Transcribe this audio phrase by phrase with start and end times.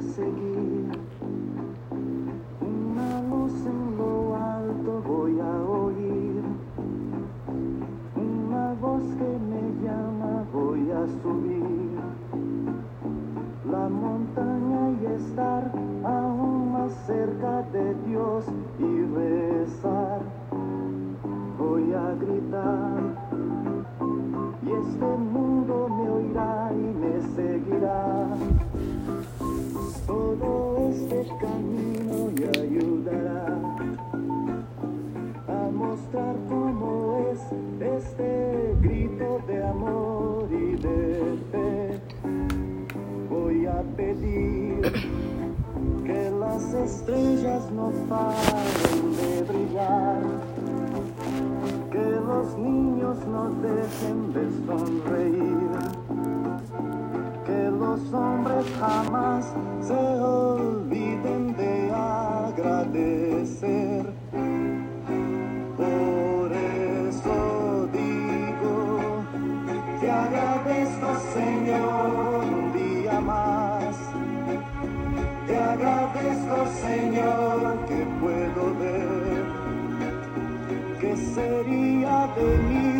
[0.00, 1.23] seguir.
[43.96, 44.92] Pedir
[46.04, 50.22] que las estrellas no paren de brillar,
[51.90, 55.68] que los niños no dejen de sonreír,
[57.46, 60.20] que los hombres jamás se
[81.34, 82.93] sería de mí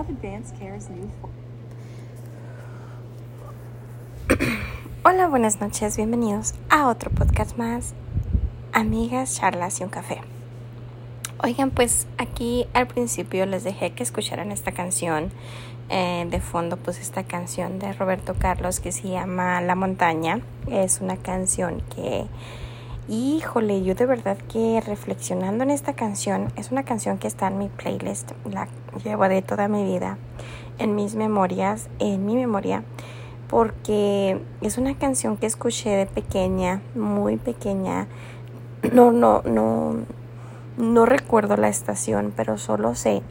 [0.00, 1.10] Dove Advanced Care's new
[5.04, 7.92] Hola, buenas noches, bienvenidos a otro podcast más,
[8.72, 10.22] amigas, charlas y un café.
[11.42, 15.32] Oigan, pues aquí al principio les dejé que escucharan esta canción.
[15.90, 20.40] eh, de fondo, pues esta canción de Roberto Carlos que se llama La Montaña.
[20.70, 22.24] Es una canción que,
[23.10, 27.58] híjole, yo de verdad que reflexionando en esta canción, es una canción que está en
[27.58, 28.68] mi playlist, la
[29.04, 30.16] llevo de toda mi vida,
[30.78, 32.82] en mis memorias, en mi memoria
[33.50, 38.06] porque es una canción que escuché de pequeña, muy pequeña.
[38.92, 39.96] No, no, no,
[40.78, 43.22] no recuerdo la estación, pero solo sé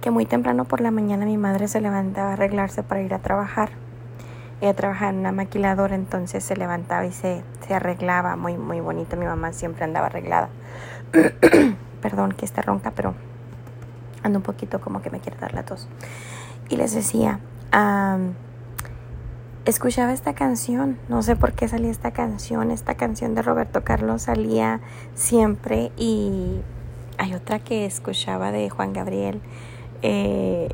[0.00, 3.18] que muy temprano por la mañana mi madre se levantaba a arreglarse para ir a
[3.18, 3.70] trabajar.
[4.60, 9.16] Ella trabajaba en una maquiladora, entonces se levantaba y se, se arreglaba muy, muy bonito.
[9.16, 10.48] Mi mamá siempre andaba arreglada.
[12.02, 13.14] Perdón que esté ronca, pero
[14.22, 15.88] ando un poquito como que me quiere dar la tos.
[16.68, 18.34] Y les decía, am,
[19.64, 24.22] escuchaba esta canción, no sé por qué salía esta canción, esta canción de Roberto Carlos
[24.22, 24.80] salía
[25.14, 26.60] siempre y
[27.18, 29.40] hay otra que escuchaba de Juan Gabriel
[30.02, 30.68] eh,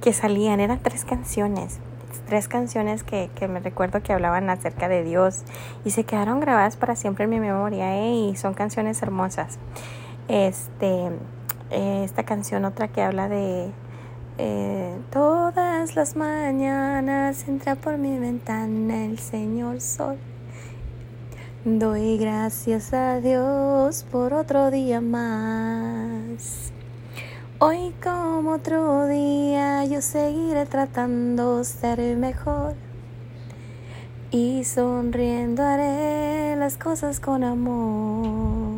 [0.00, 1.78] que salían, eran tres canciones,
[2.26, 5.42] tres canciones que, que, me recuerdo que hablaban acerca de Dios
[5.84, 8.12] y se quedaron grabadas para siempre en mi memoria ¿eh?
[8.12, 9.58] y son canciones hermosas.
[10.28, 11.10] Este,
[11.70, 13.70] eh, esta canción, otra que habla de
[14.38, 20.18] eh, todas las mañanas entra por mi ventana el Señor Sol.
[21.64, 26.72] Doy gracias a Dios por otro día más.
[27.58, 32.74] Hoy como otro día yo seguiré tratando ser mejor
[34.30, 38.68] y sonriendo haré las cosas con amor.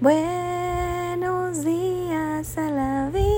[0.00, 3.28] Buenos días a la vida.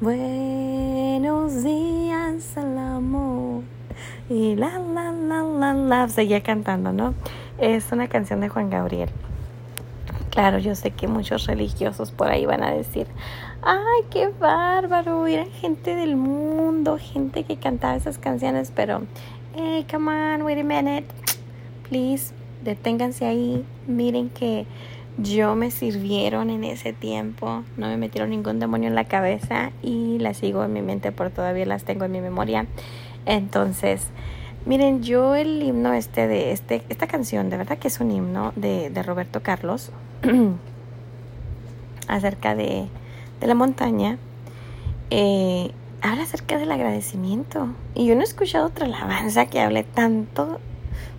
[0.00, 3.62] Buenos días al amor.
[4.28, 7.14] Y la la la la la seguía cantando, ¿no?
[7.56, 9.10] Es una canción de Juan Gabriel.
[10.38, 13.08] Claro, yo sé que muchos religiosos por ahí van a decir,
[13.60, 19.02] ay, qué bárbaro, eran gente del mundo, gente que cantaba esas canciones, pero,
[19.56, 21.06] hey, come on, wait a minute,
[21.88, 22.32] please,
[22.62, 24.64] deténganse ahí, miren que
[25.16, 30.20] yo me sirvieron en ese tiempo, no me metieron ningún demonio en la cabeza y
[30.20, 32.66] las sigo en mi mente por todavía las tengo en mi memoria.
[33.26, 34.10] Entonces,
[34.66, 38.52] miren, yo el himno este de este, esta canción, de verdad que es un himno
[38.54, 39.90] de, de Roberto Carlos
[42.08, 42.88] acerca de,
[43.40, 44.18] la montaña.
[45.10, 45.70] Eh,
[46.02, 47.68] habla acerca del agradecimiento.
[47.94, 50.60] Y yo no he escuchado otra alabanza que hable tanto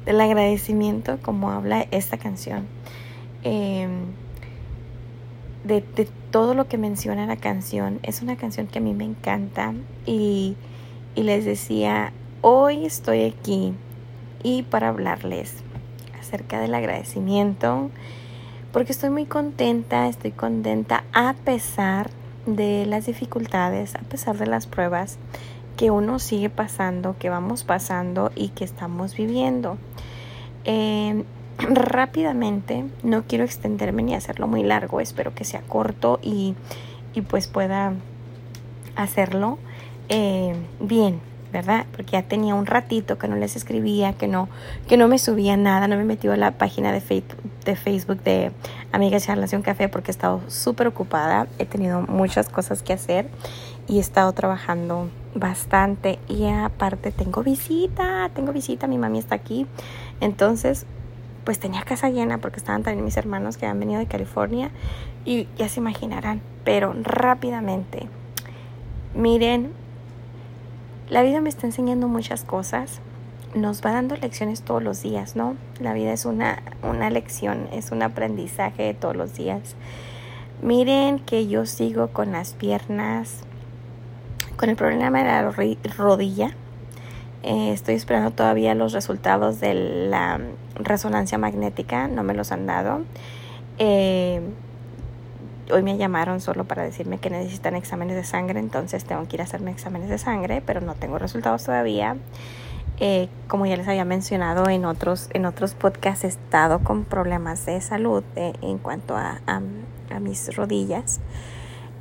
[0.06, 2.68] del agradecimiento como habla esta canción.
[3.44, 4.06] Em,
[5.64, 5.82] de,
[6.32, 8.00] todo lo que menciona la canción.
[8.04, 9.74] Es una canción que a mí me encanta
[10.06, 10.56] y
[11.16, 13.74] les decía, hoy estoy aquí
[14.44, 15.56] y para hablarles
[16.20, 17.90] acerca del agradecimiento,
[18.72, 22.10] porque estoy muy contenta, estoy contenta a pesar
[22.46, 25.18] de las dificultades, a pesar de las pruebas
[25.78, 29.78] que uno sigue pasando, que vamos pasando y que estamos viviendo.
[30.66, 31.24] Eh,
[31.58, 36.56] rápidamente, no quiero extenderme ni hacerlo muy largo, espero que sea corto y,
[37.14, 37.94] y pues pueda
[38.96, 39.58] hacerlo
[40.10, 41.86] eh, bien, ¿verdad?
[41.92, 44.50] Porque ya tenía un ratito que no les escribía, que no,
[44.88, 48.22] que no me subía nada, no me metió a la página de Facebook, de Facebook
[48.24, 48.52] de
[48.92, 53.28] Amigas Relación Café porque he estado súper ocupada, he tenido muchas cosas que hacer
[53.88, 59.66] y he estado trabajando bastante y aparte tengo visita, tengo visita, mi mami está aquí,
[60.22, 60.86] entonces
[61.44, 64.70] pues tenía casa llena porque estaban también mis hermanos que han venido de California
[65.26, 68.08] y ya se imaginarán, pero rápidamente,
[69.16, 69.72] miren,
[71.10, 73.02] la vida me está enseñando muchas cosas,
[73.56, 75.56] nos va dando lecciones todos los días, ¿no?
[75.80, 79.76] La vida es una, una lección, es un aprendizaje todos los días.
[80.62, 83.42] Miren que yo sigo con las piernas,
[84.56, 85.52] con el problema de la
[85.98, 86.52] rodilla,
[87.42, 89.74] eh, estoy esperando todavía los resultados de
[90.10, 90.40] la
[90.76, 93.02] resonancia magnética, no me los han dado.
[93.78, 94.42] Eh,
[95.72, 99.42] hoy me llamaron solo para decirme que necesitan exámenes de sangre, entonces tengo que ir
[99.42, 102.18] a hacerme exámenes de sangre, pero no tengo resultados todavía.
[103.00, 107.66] Eh, como ya les había mencionado en otros, en otros podcasts, he estado con problemas
[107.66, 109.62] de salud en cuanto a, a,
[110.12, 111.22] a mis rodillas,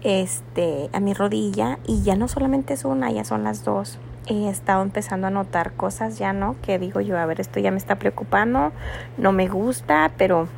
[0.02, 4.48] este, a mi rodilla, y ya no solamente es una, ya son las dos he
[4.48, 6.56] estado empezando a notar cosas ya, ¿no?
[6.62, 8.72] Que digo yo, a ver, esto ya me está preocupando,
[9.16, 10.48] no me gusta, pero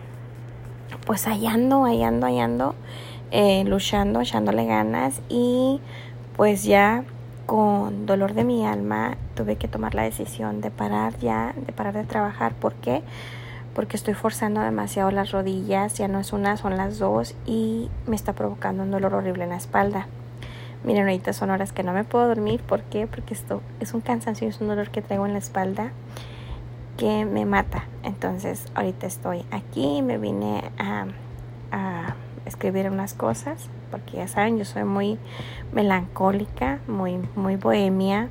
[1.07, 2.75] pues ahí ando, ahí ando, ahí ando,
[3.30, 5.80] eh, luchando, echándole ganas y
[6.37, 7.04] pues ya
[7.47, 11.95] con dolor de mi alma tuve que tomar la decisión de parar ya, de parar
[11.95, 12.54] de trabajar.
[12.54, 13.02] ¿Por qué?
[13.75, 18.16] Porque estoy forzando demasiado las rodillas, ya no es una, son las dos y me
[18.16, 20.07] está provocando un dolor horrible en la espalda.
[20.85, 22.62] Miren, ahorita son horas que no me puedo dormir.
[22.62, 23.07] ¿Por qué?
[23.07, 25.92] Porque esto es un cansancio, es un dolor que traigo en la espalda
[27.00, 27.85] que me mata.
[28.02, 31.07] Entonces, ahorita estoy aquí, me vine a,
[31.73, 32.14] a
[32.45, 35.19] escribir unas cosas, porque ya saben, yo soy muy
[35.73, 38.28] melancólica, muy, muy bohemia,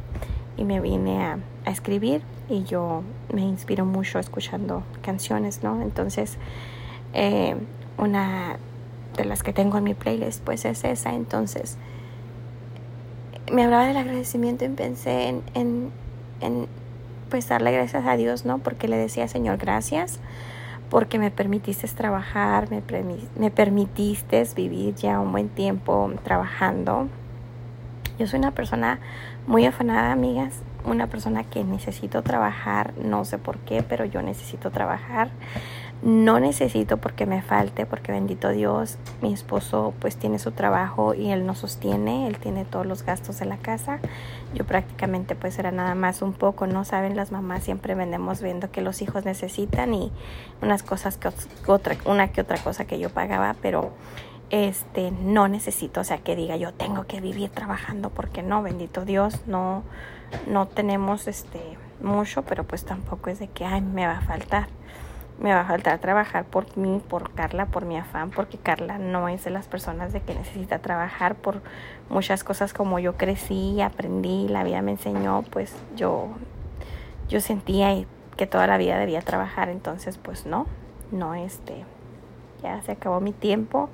[0.56, 3.02] y me vine a, a escribir y yo
[3.34, 5.82] me inspiro mucho escuchando canciones, ¿no?
[5.82, 6.38] Entonces,
[7.14, 7.56] eh,
[7.98, 8.58] una
[9.18, 11.14] de las que tengo en mi playlist, pues es esa.
[11.16, 11.78] Entonces,
[13.52, 15.92] me hablaba del agradecimiento y pensé en, en,
[16.42, 16.68] en,
[17.30, 18.60] pues darle gracias a Dios, ¿no?
[18.60, 20.20] Porque le decía, Señor, gracias
[20.90, 22.82] porque me permitiste trabajar, me,
[23.38, 27.08] me permitiste vivir ya un buen tiempo trabajando.
[28.18, 29.00] Yo soy una persona
[29.48, 34.72] muy afanada, amigas, una persona que necesito trabajar, no sé por qué, pero yo necesito
[34.72, 35.30] trabajar.
[36.02, 41.32] No necesito porque me falte, porque bendito Dios, mi esposo pues tiene su trabajo y
[41.32, 44.00] él nos sostiene, él tiene todos los gastos de la casa.
[44.54, 46.86] Yo prácticamente pues era nada más un poco, ¿no?
[46.86, 50.12] Saben, las mamás siempre vendemos viendo que los hijos necesitan y
[50.62, 51.30] unas cosas que
[51.68, 53.92] otra, una que otra cosa que yo pagaba, pero
[54.52, 59.04] este no necesito, o sea, que diga yo tengo que vivir trabajando porque no, bendito
[59.04, 59.84] Dios, no
[60.48, 61.60] no tenemos este
[62.02, 64.68] mucho, pero pues tampoco es de que ay, me va a faltar
[65.40, 69.30] me va a faltar trabajar por mí, por Carla, por mi afán, porque Carla no
[69.30, 71.62] es de las personas de que necesita trabajar por
[72.10, 76.28] muchas cosas como yo crecí, aprendí, la vida me enseñó, pues yo,
[77.30, 78.06] yo sentía
[78.36, 80.66] que toda la vida debía trabajar, entonces pues no,
[81.12, 81.86] no este,
[82.62, 83.90] ya se acabó mi tiempo,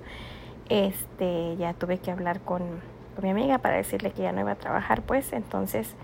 [0.70, 2.62] este, ya tuve que hablar con,
[3.16, 5.96] con mi amiga para decirle que ya no iba a trabajar, pues entonces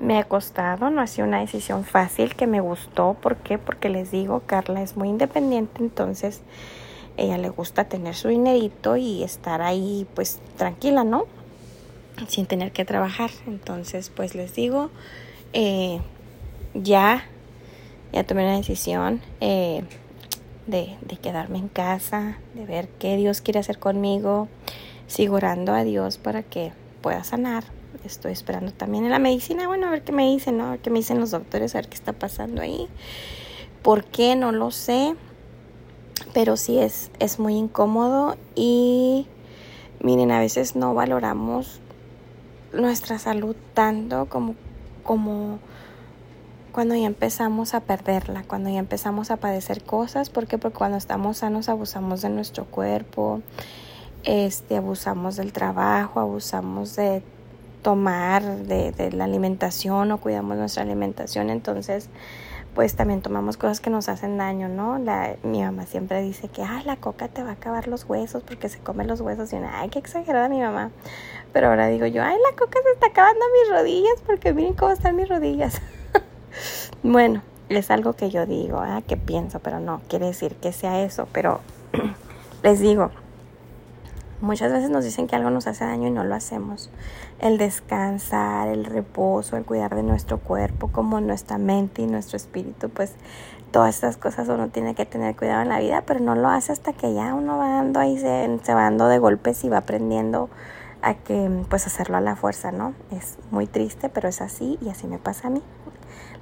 [0.00, 3.14] me ha costado, no ha sido una decisión fácil que me gustó.
[3.14, 3.58] ¿Por qué?
[3.58, 6.40] Porque les digo, Carla es muy independiente, entonces
[7.16, 11.26] ella le gusta tener su dinerito y estar ahí pues tranquila, ¿no?
[12.28, 13.30] Sin tener que trabajar.
[13.46, 14.90] Entonces pues les digo,
[15.52, 16.00] eh,
[16.74, 17.24] ya,
[18.12, 19.84] ya tomé una decisión eh,
[20.66, 24.48] de, de quedarme en casa, de ver qué Dios quiere hacer conmigo.
[25.06, 27.64] Sigo a Dios para que pueda sanar,
[28.04, 30.66] estoy esperando también en la medicina, bueno, a ver qué me dicen, ¿no?
[30.66, 32.88] A ver qué me dicen los doctores, a ver qué está pasando ahí.
[33.82, 34.36] ¿Por qué?
[34.36, 35.14] No lo sé.
[36.34, 39.26] Pero sí es, es muy incómodo y
[40.02, 41.80] miren, a veces no valoramos
[42.72, 44.54] nuestra salud tanto como,
[45.02, 45.58] como
[46.72, 50.30] cuando ya empezamos a perderla, cuando ya empezamos a padecer cosas.
[50.30, 50.58] ¿Por qué?
[50.58, 53.42] Porque cuando estamos sanos abusamos de nuestro cuerpo,
[54.24, 57.22] este, abusamos del trabajo, abusamos de
[57.82, 62.08] tomar de, la alimentación o cuidamos nuestra alimentación, entonces
[62.74, 64.98] pues también tomamos cosas que nos hacen daño, ¿no?
[64.98, 68.44] La, mi mamá siempre dice que, ay, la coca te va a acabar los huesos
[68.44, 70.90] porque se come los huesos y una, ay, qué exagerada mi mamá.
[71.52, 74.92] Pero ahora digo yo, ay, la coca se está acabando mis rodillas porque miren cómo
[74.92, 75.82] están mis rodillas.
[77.02, 79.02] bueno, es algo que yo digo, ¿eh?
[79.06, 81.60] que pienso, pero no quiere decir que sea eso, pero
[82.62, 83.10] les digo,
[84.40, 86.90] Muchas veces nos dicen que algo nos hace daño y no lo hacemos.
[87.40, 92.88] El descansar, el reposo, el cuidar de nuestro cuerpo, como nuestra mente y nuestro espíritu,
[92.88, 93.12] pues
[93.70, 96.72] todas estas cosas uno tiene que tener cuidado en la vida, pero no lo hace
[96.72, 99.78] hasta que ya uno va dando ahí, se, se va dando de golpes y va
[99.78, 100.48] aprendiendo
[101.02, 102.94] a que pues hacerlo a la fuerza, ¿no?
[103.10, 105.62] Es muy triste, pero es así y así me pasa a mí.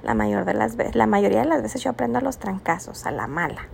[0.03, 3.11] La, mayor de las la mayoría de las veces yo aprendo a los trancazos, a
[3.11, 3.67] la mala.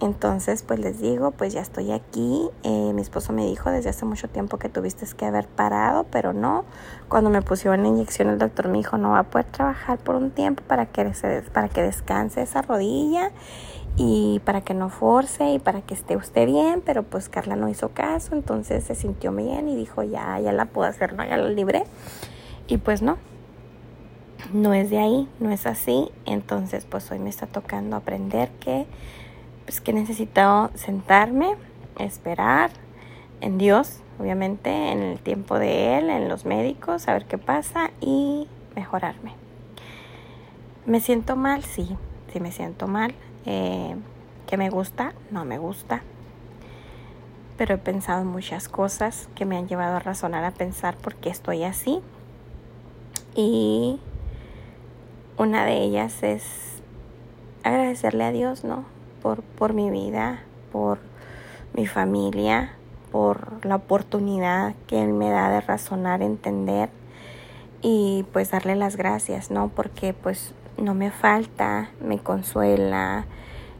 [0.00, 2.48] Entonces, pues les digo, pues ya estoy aquí.
[2.62, 6.32] Eh, mi esposo me dijo desde hace mucho tiempo que tuviste que haber parado, pero
[6.32, 6.64] no.
[7.08, 10.14] Cuando me pusieron la inyección, el doctor me dijo, no va a poder trabajar por
[10.14, 13.32] un tiempo para que, se, para que descanse esa rodilla
[13.96, 17.68] y para que no force y para que esté usted bien, pero pues Carla no
[17.68, 21.24] hizo caso, entonces se sintió bien y dijo, ya, ya la puedo hacer, ¿no?
[21.24, 21.82] Ya la libré.
[22.68, 23.18] Y pues no,
[24.52, 26.10] no es de ahí, no es así.
[26.24, 28.86] Entonces, pues hoy me está tocando aprender que
[29.68, 31.54] pues que necesito sentarme,
[31.98, 32.70] esperar
[33.42, 37.90] en Dios, obviamente, en el tiempo de Él, en los médicos, a ver qué pasa
[38.00, 39.34] y mejorarme.
[40.86, 41.64] ¿Me siento mal?
[41.64, 41.98] Sí,
[42.32, 43.14] sí me siento mal.
[43.44, 43.94] Eh,
[44.46, 45.12] ¿Que me gusta?
[45.30, 46.00] No me gusta.
[47.58, 51.14] Pero he pensado en muchas cosas que me han llevado a razonar, a pensar por
[51.14, 52.00] qué estoy así.
[53.34, 54.00] Y
[55.36, 56.80] una de ellas es
[57.64, 58.96] agradecerle a Dios, ¿no?
[59.22, 60.40] Por, por mi vida,
[60.72, 60.98] por
[61.74, 62.72] mi familia,
[63.10, 66.90] por la oportunidad que Él me da de razonar, entender
[67.82, 69.68] y pues darle las gracias, ¿no?
[69.68, 73.26] Porque pues no me falta, me consuela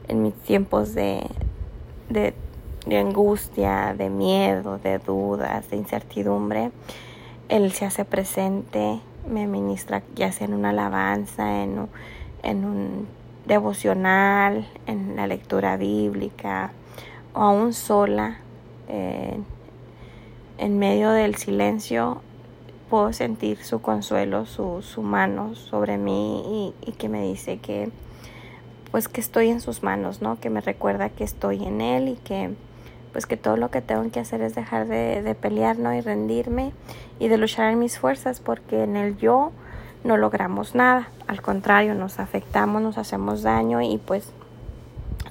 [0.07, 1.27] en mis tiempos de,
[2.09, 2.33] de,
[2.85, 6.71] de angustia, de miedo, de dudas, de incertidumbre.
[7.49, 11.87] Él se hace presente, me ministra ya sea en una alabanza, en,
[12.43, 13.18] en un
[13.49, 16.71] devocional, en la lectura bíblica
[17.33, 18.37] o aún sola,
[18.87, 22.21] en medio del silencio,
[22.89, 27.89] puedo sentir su consuelo, su, su mano sobre mí y, que me dice que
[28.91, 30.39] pues que estoy en sus manos, ¿no?
[30.39, 32.49] Que me recuerda que estoy en él y que
[33.11, 35.93] pues que todo lo que tengo que hacer es dejar de, de pelear, ¿no?
[35.93, 36.73] Y rendirme
[37.19, 39.51] y de luchar en mis fuerzas porque en el yo
[40.03, 41.09] no logramos nada.
[41.29, 44.31] Al contrario, nos afectamos, nos hacemos daño y pues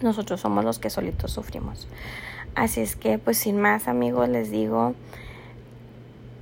[0.00, 1.88] nosotros somos los que solitos sufrimos.
[2.54, 4.94] Así es que pues sin más amigos les digo,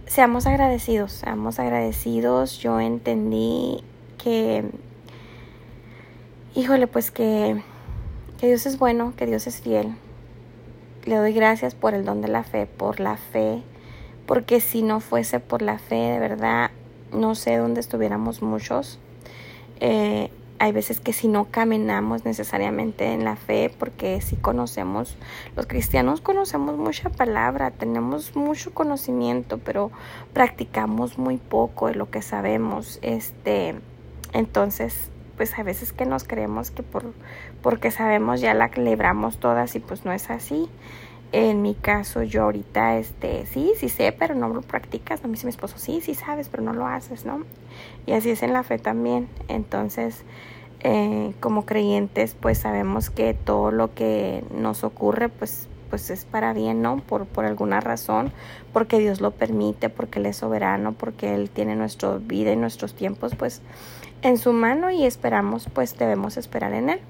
[0.07, 2.59] seamos agradecidos, seamos agradecidos.
[2.59, 3.83] Yo entendí
[4.19, 4.71] que,
[6.55, 7.63] híjole, pues que
[8.39, 9.97] que Dios es bueno, que Dios es fiel.
[11.07, 13.63] Le doy gracias por el don de la fe, por la fe,
[14.27, 16.71] porque si no fuese por la fe, de verdad,
[17.11, 18.99] no sé dónde estuviéramos muchos.
[19.81, 25.17] Eh, hay veces que si no caminamos necesariamente en la fe, porque si conocemos,
[25.55, 29.91] los cristianos conocemos mucha palabra, tenemos mucho conocimiento, pero
[30.33, 32.99] practicamos muy poco de lo que sabemos.
[33.03, 33.75] Este,
[34.33, 37.13] entonces, pues a veces que nos creemos que por
[37.63, 40.69] porque sabemos ya la libramos todas y pues no es así.
[41.33, 45.23] En mi caso, yo ahorita, este, sí, sí sé, pero no lo practicas.
[45.23, 47.43] No me dice mi esposo, sí, sí sabes, pero no lo haces, ¿no?
[48.07, 49.29] Y así es en la fe también.
[49.49, 50.25] Entonces,
[50.81, 56.53] eh, como creyentes, pues sabemos que todo lo que nos ocurre, pues, pues es para
[56.53, 56.99] bien, ¿no?
[56.99, 58.33] Por, por alguna razón,
[58.73, 62.95] porque Dios lo permite, porque Él es soberano, porque Él tiene nuestra vida y nuestros
[62.95, 63.63] tiempos, pues,
[64.23, 67.01] en su mano y esperamos, pues, debemos esperar en Él.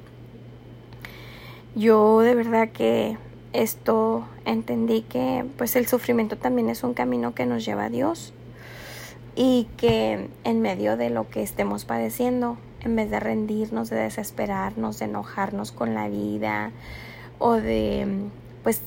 [1.75, 3.19] Yo de verdad que
[3.53, 8.33] esto entendí que pues el sufrimiento también es un camino que nos lleva a Dios
[9.37, 14.99] y que en medio de lo que estemos padeciendo, en vez de rendirnos, de desesperarnos,
[14.99, 16.73] de enojarnos con la vida
[17.39, 18.29] o de
[18.63, 18.81] pues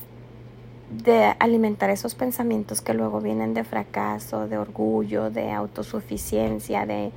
[0.89, 7.11] de alimentar esos pensamientos que luego vienen de fracaso, de orgullo, de autosuficiencia, de,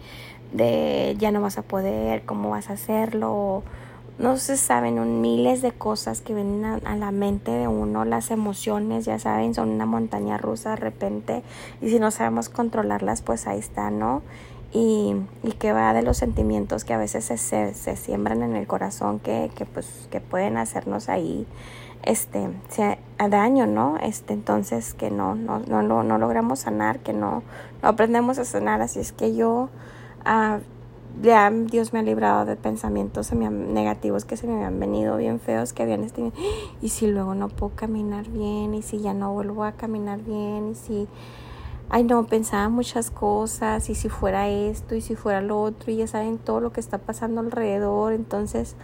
[0.52, 3.62] de ya no vas a poder, cómo vas a hacerlo,
[4.18, 9.04] no se saben miles de cosas que vienen a, la mente de uno, las emociones,
[9.04, 11.42] ya saben, son una montaña rusa de repente
[11.80, 14.22] y si no sabemos controlarlas, pues ahí está, ¿no?
[14.72, 18.66] Y, y que va de los sentimientos que a veces se, se, siembran en el
[18.66, 21.46] corazón que, que, pues, que pueden hacernos ahí
[22.04, 23.98] este se, a daño, ¿no?
[23.98, 27.42] Este, entonces que no, no, no, no, logramos sanar, que no,
[27.82, 29.68] no aprendemos a sanar, así es que yo
[30.26, 30.60] uh,
[31.20, 35.72] ya Dios me ha librado de pensamientos negativos que se me habían venido bien feos,
[35.72, 36.32] que habían estado,
[36.80, 40.70] y si luego no puedo caminar bien, y si ya no vuelvo a caminar bien,
[40.70, 41.08] y si,
[41.90, 45.96] ay no, pensaba muchas cosas, y si fuera esto, y si fuera lo otro, y
[45.96, 48.76] ya saben todo lo que está pasando alrededor, entonces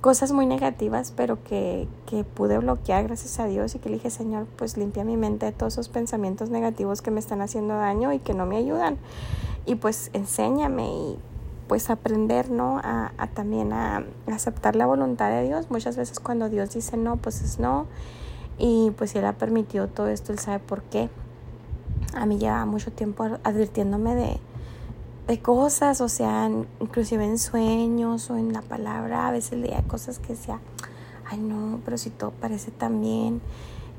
[0.00, 4.10] cosas muy negativas, pero que, que pude bloquear gracias a Dios y que le dije,
[4.10, 8.12] Señor, pues limpia mi mente de todos esos pensamientos negativos que me están haciendo daño
[8.12, 8.98] y que no me ayudan.
[9.64, 11.18] Y pues enséñame y
[11.68, 12.80] pues aprender, ¿no?
[12.82, 15.70] A, también a, aceptar la voluntad de Dios.
[15.70, 17.86] Muchas veces cuando Dios dice no, pues es no.
[18.58, 21.10] Y pues Él ha permitido todo esto, Él sabe por qué.
[22.14, 24.40] A mí lleva mucho tiempo advirtiéndome de,
[25.26, 26.48] de cosas, o sea,
[26.80, 30.60] inclusive en sueños o en la palabra, a veces leía cosas que decía,
[31.28, 33.42] ay no, pero si todo parece tan bien.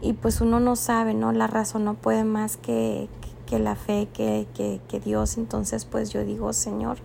[0.01, 1.31] Y pues uno no sabe, ¿no?
[1.31, 3.09] La razón no puede más que,
[3.45, 5.37] que, la fe, que, que, que Dios.
[5.37, 6.97] Entonces pues yo digo, Señor,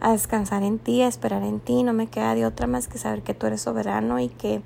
[0.00, 1.82] a descansar en ti, a esperar en ti.
[1.82, 4.62] No me queda de otra más que saber que tú eres soberano y que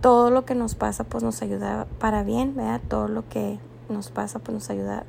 [0.00, 2.80] todo lo que nos pasa pues nos ayuda para bien, ¿verdad?
[2.88, 3.58] Todo lo que
[3.88, 5.04] nos pasa pues nos ayuda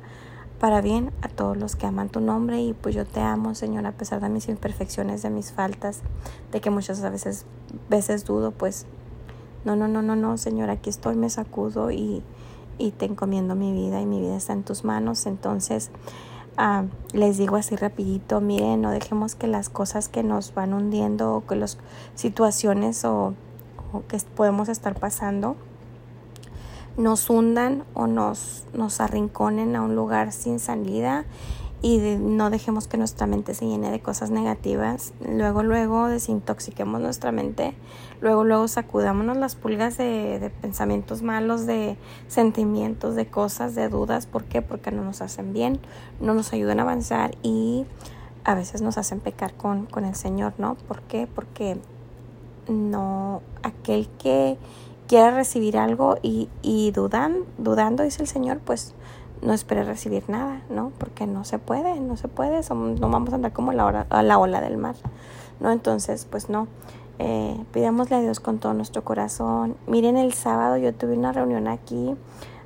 [0.58, 3.86] para bien a todos los que aman tu nombre y pues yo te amo Señor
[3.86, 6.00] a pesar de mis imperfecciones, de mis faltas,
[6.50, 7.44] de que muchas veces,
[7.90, 8.86] veces dudo pues
[9.64, 12.22] no, no, no, no, no Señor aquí estoy, me sacudo y,
[12.78, 15.90] y te encomiendo mi vida y mi vida está en tus manos entonces
[16.58, 21.34] Ah, les digo así rapidito, miren, no dejemos que las cosas que nos van hundiendo
[21.34, 21.76] o que las
[22.14, 23.34] situaciones o,
[24.08, 25.56] que podemos estar pasando
[26.96, 31.26] nos hundan o nos, nos arrinconen a un lugar sin salida
[31.82, 35.12] y no dejemos que nuestra mente se llene de cosas negativas.
[35.20, 37.74] Luego, luego desintoxiquemos nuestra mente.
[38.20, 41.96] Luego, luego sacudámonos las pulgas de, de, pensamientos malos, de
[42.28, 44.26] sentimientos, de cosas, de dudas.
[44.26, 44.62] ¿Por qué?
[44.62, 45.78] Porque no nos hacen bien,
[46.20, 47.84] no nos ayudan a avanzar y
[48.44, 50.76] a veces nos hacen pecar con, con el Señor, ¿no?
[50.88, 51.28] ¿Por qué?
[51.32, 51.78] Porque
[52.68, 54.56] no, aquel que
[55.08, 58.94] quiera recibir algo y, y dudan, dudando, dice el Señor, pues
[59.42, 60.92] no espere recibir nada, ¿no?
[60.98, 64.38] Porque no se puede, no se puede, no vamos a andar como la, a la
[64.38, 64.96] ola del mar,
[65.60, 65.70] ¿no?
[65.70, 66.68] Entonces, pues no,
[67.18, 69.76] eh, pidámosle a Dios con todo nuestro corazón.
[69.86, 72.14] Miren, el sábado yo tuve una reunión aquí,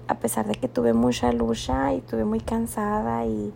[0.09, 3.53] a pesar de que tuve mucha lucha y tuve muy cansada y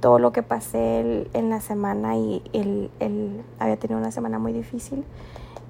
[0.00, 4.52] todo lo que pasé en la semana y el, el, había tenido una semana muy
[4.52, 5.04] difícil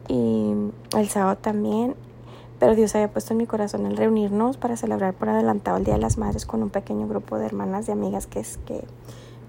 [0.06, 0.52] y
[0.96, 1.94] el sábado también
[2.58, 5.94] pero Dios había puesto en mi corazón el reunirnos para celebrar por adelantado el Día
[5.94, 8.84] de las Madres con un pequeño grupo de hermanas y amigas que es que,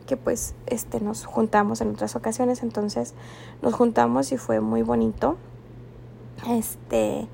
[0.08, 3.14] que pues este nos juntamos en otras ocasiones, entonces
[3.62, 5.38] nos juntamos y fue muy bonito.
[6.48, 7.28] Este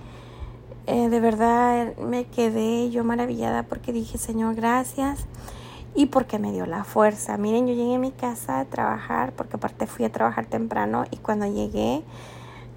[0.87, 5.25] eh, de verdad me quedé yo maravillada porque dije, Señor, gracias.
[5.95, 7.37] Y porque me dio la fuerza.
[7.37, 11.17] Miren, yo llegué a mi casa a trabajar, porque aparte fui a trabajar temprano y
[11.17, 12.03] cuando llegué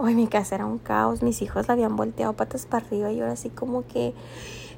[0.01, 3.17] Hoy mi casa era un caos, mis hijos la habían volteado patas para arriba y
[3.17, 4.15] yo era así como que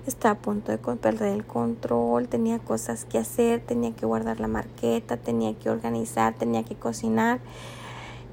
[0.06, 4.48] estaba a punto de perder el control, tenía cosas que hacer, tenía que guardar la
[4.48, 7.38] marqueta, tenía que organizar, tenía que cocinar.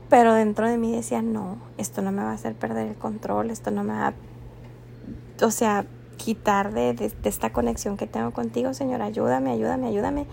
[0.09, 3.49] Pero dentro de mí decía, no, esto no me va a hacer perder el control,
[3.49, 5.85] esto no me va a, o sea,
[6.27, 10.25] quitar de, de, esta conexión que tengo contigo, Señor, ayúdame, ayúdame, ayúdame.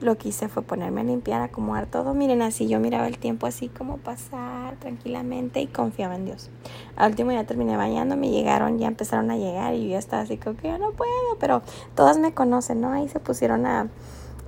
[0.00, 2.14] Lo que hice fue ponerme a limpiar, a acomodar todo.
[2.14, 6.48] Miren, así yo miraba el tiempo así como pasar tranquilamente y confiaba en Dios.
[6.96, 10.22] Al último ya terminé bañando, me llegaron, ya empezaron a llegar y yo ya estaba
[10.22, 11.60] así como que ya no puedo, pero
[11.94, 12.90] todas me conocen, ¿no?
[12.90, 13.90] Ahí se pusieron a,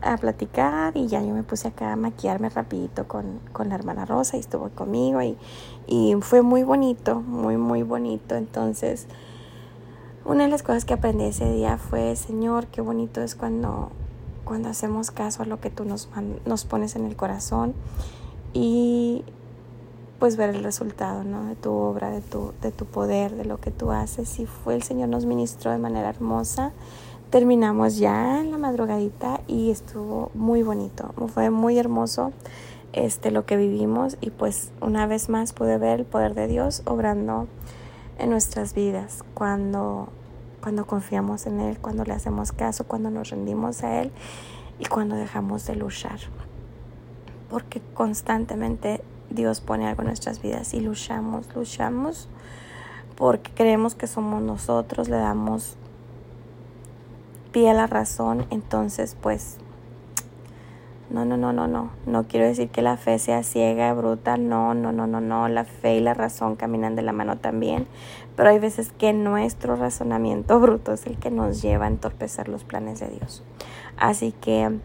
[0.01, 4.07] a platicar y ya yo me puse acá a maquillarme rapidito con, con la hermana
[4.07, 5.37] Rosa y estuvo conmigo y,
[5.87, 8.37] y fue muy bonito, muy, muy bonito.
[8.37, 9.07] Entonces...
[10.25, 13.91] Una de las cosas que aprendí ese día fue, Señor, qué bonito es cuando,
[14.45, 16.09] cuando hacemos caso a lo que tú nos,
[16.47, 17.75] nos pones en el corazón
[18.55, 19.23] y
[20.19, 21.45] pues ver el resultado ¿no?
[21.45, 24.39] de tu obra, de tu, de tu poder, de lo que tú haces.
[24.39, 26.73] Y fue el Señor nos ministró de manera hermosa.
[27.29, 32.33] Terminamos ya en la madrugadita y estuvo muy bonito, fue muy hermoso
[32.95, 36.83] este, lo que vivimos y pues una vez más pude ver el poder de Dios
[36.87, 37.49] obrando
[38.19, 40.09] en nuestras vidas, cuando,
[40.63, 44.13] cuando confiamos en Él, cuando le hacemos caso, cuando nos rendimos a Él
[44.79, 46.19] y cuando dejamos de luchar.
[47.51, 52.29] Porque constantemente Dios pone algo en nuestras vidas y luchamos, luchamos
[53.17, 55.77] porque creemos que somos nosotros, le damos
[57.53, 59.59] pie a la razón, entonces pues
[61.15, 61.91] no, no, no, no, no.
[62.07, 64.37] No quiero decir que la fe sea ciega, bruta.
[64.37, 65.47] No, no, no, no, no.
[65.49, 67.87] La fe y la razón caminan de la mano también.
[68.35, 72.65] Pero hay veces que nuestro razonamiento bruto es el que nos lleva a entorpecer los
[72.65, 73.45] planes de Dios.
[73.97, 74.77] Así que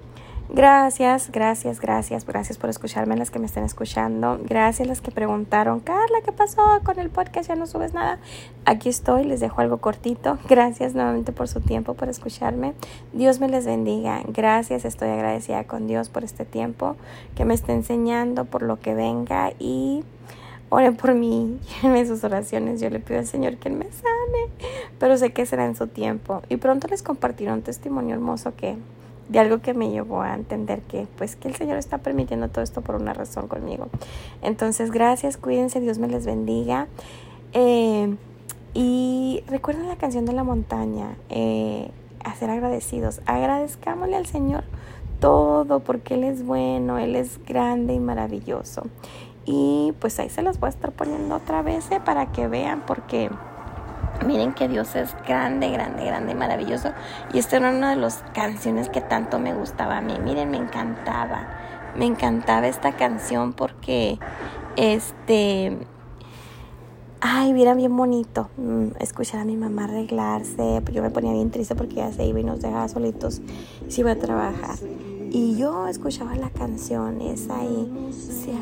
[0.52, 4.40] Gracias, gracias, gracias, gracias por escucharme, las que me estén escuchando.
[4.44, 7.50] Gracias las que preguntaron, Carla, ¿qué pasó con el podcast?
[7.50, 8.18] Ya no subes nada.
[8.66, 10.40] Aquí estoy, les dejo algo cortito.
[10.50, 12.74] Gracias nuevamente por su tiempo, por escucharme.
[13.14, 14.24] Dios me les bendiga.
[14.28, 16.96] Gracias, estoy agradecida con Dios por este tiempo
[17.36, 20.04] que me está enseñando, por lo que venga y
[20.70, 22.82] oren por mí en sus oraciones.
[22.82, 25.86] Yo le pido al Señor que Él me sane, pero sé que será en su
[25.86, 26.42] tiempo.
[26.50, 28.78] Y pronto les compartiré un testimonio hermoso que
[29.30, 32.63] de algo que me llevó a entender que pues que el Señor está permitiendo todo
[32.63, 33.88] esto por una razón conmigo.
[34.42, 36.88] Entonces, gracias, cuídense, Dios me les bendiga.
[37.54, 38.15] Eh,
[38.74, 41.89] y recuerden la canción de la montaña, eh,
[42.24, 43.22] a ser agradecidos.
[43.26, 44.63] Agradezcámosle al Señor
[45.20, 48.84] todo porque Él es bueno, Él es grande y maravilloso.
[49.46, 52.84] Y pues ahí se las voy a estar poniendo otra vez eh, para que vean
[52.86, 53.30] porque
[54.26, 56.92] Miren que Dios es grande, grande, grande, maravilloso.
[57.34, 60.18] Y esta era una de las canciones que tanto me gustaba a mí.
[60.24, 61.48] Miren, me encantaba.
[61.96, 64.20] Me encantaba esta canción porque,
[64.76, 65.78] este,
[67.22, 70.82] ay, era bien bonito mm, escuchar a mi mamá arreglarse.
[70.92, 73.42] Yo me ponía bien triste porque ella se iba y nos dejaba solitos
[73.88, 74.78] se iba a trabajar.
[75.32, 78.62] Y yo escuchaba la canción esa y sea,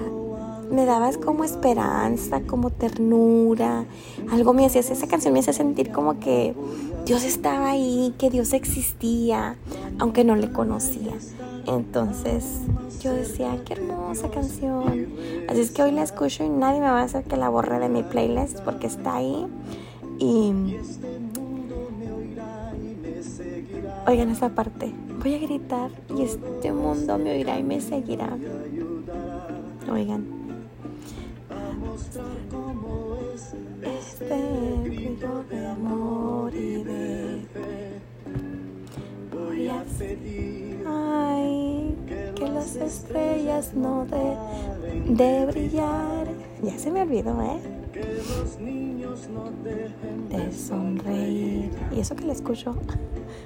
[0.70, 3.86] me dabas como esperanza, como ternura,
[4.32, 6.56] algo me hacía, esa canción me hacía sentir como que
[7.06, 9.56] Dios estaba ahí, que Dios existía,
[10.00, 11.14] aunque no le conocía.
[11.66, 12.62] Entonces
[13.02, 15.08] yo decía, qué hermosa canción.
[15.50, 17.80] Así es que hoy la escucho y nadie me va a hacer que la borre
[17.80, 19.48] de mi playlist porque está ahí.
[20.20, 20.54] Y
[24.08, 28.38] oigan esa parte, voy a gritar y este mundo me oirá y me seguirá.
[29.92, 30.37] Oigan
[32.50, 38.02] como es este brillo de amor y de fe.
[39.32, 41.96] Voy a pedir ay,
[42.36, 44.36] que las estrellas no de,
[45.14, 46.28] de brillar.
[46.64, 47.62] Ya se me olvidó, ¿eh?
[47.94, 51.72] Que los niños no dejen de sonreír.
[51.96, 52.76] Y eso que le escucho.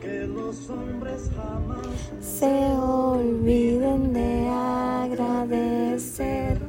[0.01, 1.87] Que los hombres jamás
[2.19, 6.59] se olviden de agradecer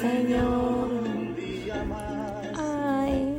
[0.00, 0.88] Señor.
[2.56, 3.36] Ay,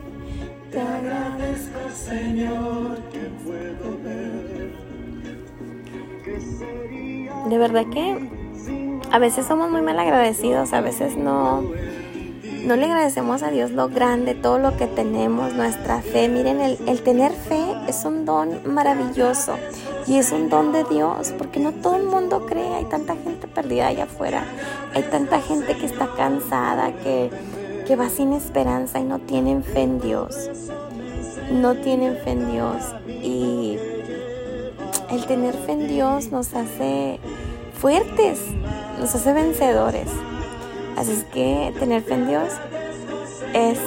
[0.70, 4.74] te agradezco Señor que puedo ver.
[7.50, 8.30] De verdad que
[9.10, 11.64] a veces somos muy mal agradecidos, a veces no
[12.66, 16.28] no le agradecemos a Dios lo grande, todo lo que tenemos, nuestra fe.
[16.28, 19.56] Miren, el, el, tener fe es un don maravilloso
[20.10, 23.48] y es un don de Dios, porque no todo el mundo cree, hay tanta gente
[23.48, 24.44] perdida allá afuera,
[24.96, 27.30] hay tanta gente que está cansada, que,
[27.86, 30.50] que va sin esperanza y no tienen fe en Dios,
[31.52, 32.84] no tienen fe en Dios.
[33.08, 33.78] Y
[35.12, 37.20] el tener fe en Dios nos hace
[37.80, 38.40] fuertes,
[39.00, 40.10] nos hace vencedores.
[40.98, 42.50] Así es que tener fe en Dios
[43.54, 43.78] es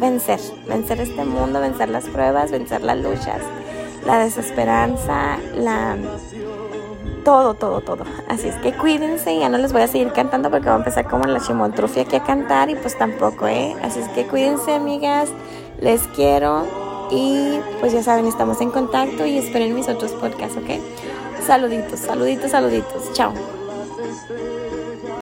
[0.00, 3.42] vencer, vencer este mundo, vencer las pruebas, vencer las luchas,
[4.06, 5.96] la desesperanza, la
[7.24, 8.04] todo, todo, todo.
[8.28, 11.06] Así es que cuídense, ya no les voy a seguir cantando porque voy a empezar
[11.06, 13.76] como la chimotrufia aquí a cantar y pues tampoco, ¿eh?
[13.82, 15.28] Así es que cuídense, amigas,
[15.80, 16.66] les quiero
[17.10, 20.80] y pues ya saben, estamos en contacto y esperen mis otros podcasts, ¿ok?
[21.46, 23.12] Saluditos, saluditos, saluditos.
[23.12, 23.32] Chao.